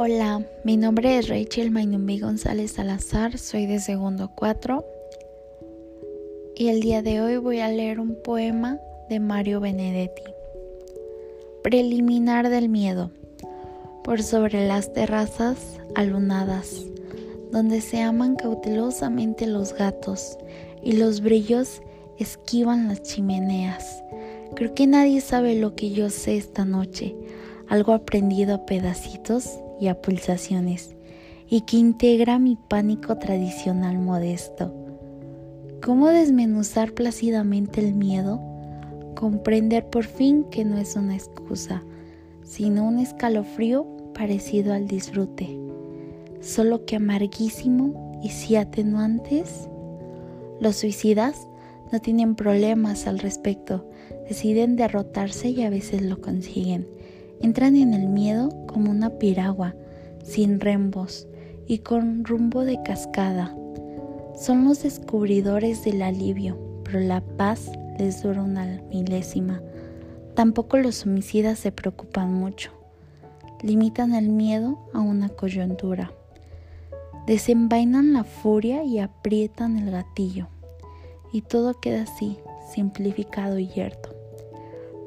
Hola, 0.00 0.46
mi 0.62 0.76
nombre 0.76 1.18
es 1.18 1.26
Rachel 1.26 1.72
Mainumbi 1.72 2.20
González 2.20 2.70
Salazar, 2.70 3.36
soy 3.36 3.66
de 3.66 3.80
segundo 3.80 4.30
4 4.32 4.86
y 6.54 6.68
el 6.68 6.78
día 6.78 7.02
de 7.02 7.20
hoy 7.20 7.36
voy 7.38 7.58
a 7.58 7.68
leer 7.68 7.98
un 7.98 8.14
poema 8.22 8.78
de 9.08 9.18
Mario 9.18 9.58
Benedetti. 9.58 10.22
Preliminar 11.64 12.48
del 12.48 12.68
miedo. 12.68 13.10
Por 14.04 14.22
sobre 14.22 14.68
las 14.68 14.92
terrazas 14.92 15.80
alunadas, 15.96 16.86
donde 17.50 17.80
se 17.80 18.00
aman 18.00 18.36
cautelosamente 18.36 19.48
los 19.48 19.74
gatos 19.74 20.38
y 20.80 20.92
los 20.92 21.22
brillos 21.22 21.82
esquivan 22.20 22.86
las 22.86 23.02
chimeneas. 23.02 24.04
Creo 24.54 24.74
que 24.74 24.86
nadie 24.86 25.20
sabe 25.20 25.56
lo 25.56 25.74
que 25.74 25.90
yo 25.90 26.08
sé 26.08 26.36
esta 26.36 26.64
noche, 26.64 27.16
algo 27.66 27.92
aprendido 27.92 28.54
a 28.54 28.64
pedacitos 28.64 29.58
y 29.80 29.88
a 29.88 30.00
pulsaciones, 30.00 30.94
y 31.48 31.62
que 31.62 31.76
integra 31.76 32.38
mi 32.38 32.56
pánico 32.56 33.16
tradicional 33.18 33.98
modesto. 33.98 34.74
¿Cómo 35.82 36.08
desmenuzar 36.08 36.92
plácidamente 36.92 37.80
el 37.80 37.94
miedo? 37.94 38.40
Comprender 39.14 39.88
por 39.88 40.04
fin 40.04 40.44
que 40.50 40.64
no 40.64 40.76
es 40.76 40.96
una 40.96 41.14
excusa, 41.14 41.82
sino 42.42 42.86
un 42.86 42.98
escalofrío 42.98 43.86
parecido 44.14 44.74
al 44.74 44.88
disfrute, 44.88 45.56
solo 46.40 46.84
que 46.84 46.96
amarguísimo 46.96 48.20
y 48.22 48.30
si 48.30 48.56
atenuantes. 48.56 49.68
Los 50.60 50.76
suicidas 50.76 51.46
no 51.92 52.00
tienen 52.00 52.34
problemas 52.34 53.06
al 53.06 53.18
respecto, 53.18 53.88
deciden 54.28 54.76
derrotarse 54.76 55.50
y 55.50 55.62
a 55.62 55.70
veces 55.70 56.02
lo 56.02 56.20
consiguen. 56.20 56.86
Entran 57.40 57.76
en 57.76 57.94
el 57.94 58.08
miedo 58.08 58.50
como 58.66 58.92
piragua, 59.10 59.74
sin 60.22 60.60
rembos 60.60 61.26
y 61.66 61.78
con 61.78 62.24
rumbo 62.24 62.64
de 62.64 62.82
cascada. 62.82 63.54
Son 64.34 64.64
los 64.64 64.82
descubridores 64.82 65.84
del 65.84 66.02
alivio, 66.02 66.58
pero 66.84 67.00
la 67.00 67.20
paz 67.20 67.70
les 67.98 68.22
dura 68.22 68.42
una 68.42 68.80
milésima. 68.90 69.60
Tampoco 70.34 70.76
los 70.78 71.04
homicidas 71.04 71.58
se 71.58 71.72
preocupan 71.72 72.32
mucho. 72.32 72.70
Limitan 73.62 74.14
el 74.14 74.28
miedo 74.28 74.78
a 74.92 75.00
una 75.00 75.28
coyuntura. 75.28 76.12
Desenvainan 77.26 78.12
la 78.12 78.24
furia 78.24 78.84
y 78.84 79.00
aprietan 79.00 79.76
el 79.76 79.90
gatillo. 79.90 80.46
Y 81.32 81.42
todo 81.42 81.80
queda 81.80 82.02
así, 82.02 82.38
simplificado 82.72 83.58
y 83.58 83.66
yerto. 83.68 84.14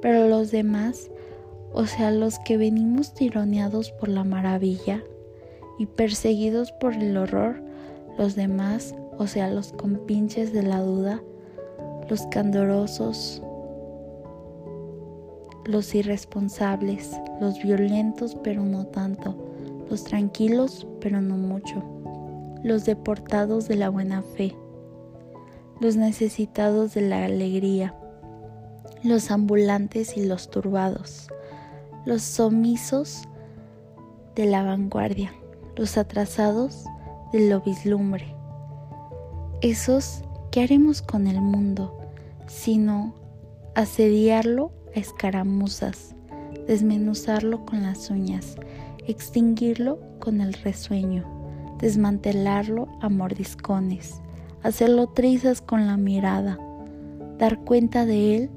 Pero 0.01 0.27
los 0.27 0.51
demás 0.51 1.09
o 1.73 1.85
sea, 1.85 2.11
los 2.11 2.39
que 2.39 2.57
venimos 2.57 3.13
tironeados 3.13 3.91
por 3.91 4.09
la 4.09 4.23
maravilla 4.23 5.03
y 5.79 5.85
perseguidos 5.85 6.71
por 6.73 6.93
el 6.93 7.15
horror, 7.17 7.61
los 8.17 8.35
demás, 8.35 8.93
o 9.17 9.27
sea, 9.27 9.49
los 9.49 9.71
compinches 9.73 10.51
de 10.51 10.63
la 10.63 10.81
duda, 10.81 11.21
los 12.09 12.25
candorosos, 12.27 13.41
los 15.65 15.95
irresponsables, 15.95 17.11
los 17.39 17.61
violentos 17.61 18.35
pero 18.43 18.63
no 18.63 18.85
tanto, 18.87 19.35
los 19.89 20.03
tranquilos 20.03 20.87
pero 20.99 21.21
no 21.21 21.37
mucho, 21.37 21.83
los 22.63 22.85
deportados 22.85 23.67
de 23.67 23.75
la 23.75 23.89
buena 23.89 24.21
fe, 24.21 24.55
los 25.79 25.95
necesitados 25.95 26.93
de 26.93 27.01
la 27.01 27.25
alegría, 27.25 27.95
los 29.03 29.31
ambulantes 29.31 30.17
y 30.17 30.25
los 30.25 30.49
turbados, 30.49 31.29
los 32.05 32.39
omisos 32.39 33.23
de 34.35 34.45
la 34.45 34.63
vanguardia, 34.63 35.33
los 35.75 35.97
atrasados 35.97 36.85
de 37.31 37.47
lo 37.47 37.61
vislumbre. 37.61 38.35
Esos, 39.61 40.23
¿qué 40.49 40.63
haremos 40.63 41.01
con 41.03 41.27
el 41.27 41.41
mundo? 41.41 41.97
Sino 42.47 43.13
asediarlo 43.75 44.71
a 44.95 44.99
escaramuzas, 44.99 46.15
desmenuzarlo 46.67 47.65
con 47.65 47.83
las 47.83 48.09
uñas, 48.09 48.55
extinguirlo 49.05 49.99
con 50.19 50.41
el 50.41 50.53
resueño, 50.53 51.23
desmantelarlo 51.79 52.87
a 53.01 53.09
mordiscones, 53.09 54.21
hacerlo 54.63 55.07
trizas 55.07 55.61
con 55.61 55.85
la 55.85 55.97
mirada, 55.97 56.57
dar 57.37 57.59
cuenta 57.59 58.05
de 58.05 58.35
él 58.35 58.49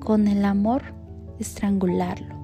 con 0.00 0.28
el 0.28 0.46
amor, 0.46 0.82
estrangularlo. 1.38 2.39